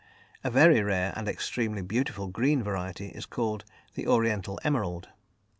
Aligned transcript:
A 0.43 0.49
very 0.49 0.81
rare 0.81 1.13
and 1.15 1.27
extremely 1.27 1.83
beautiful 1.83 2.27
green 2.27 2.63
variety 2.63 3.09
is 3.09 3.27
called 3.27 3.65
the 3.93 4.07
oriental 4.07 4.59
emerald. 4.63 5.09